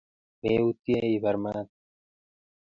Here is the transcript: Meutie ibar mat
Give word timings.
Meutie 0.43 1.01
ibar 1.15 1.37
mat 1.43 1.69